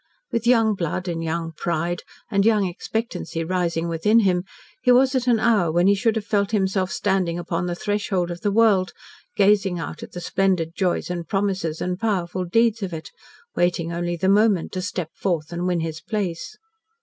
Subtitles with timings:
[0.31, 2.01] With young blood, and young pride,
[2.31, 4.45] and young expectancy rising within him,
[4.81, 8.31] he was at an hour when he should have felt himself standing upon the threshold
[8.31, 8.93] of the world,
[9.35, 13.11] gazing out at the splendid joys and promises and powerful deeds of it
[13.55, 16.57] waiting only the fit moment to step forth and win his place.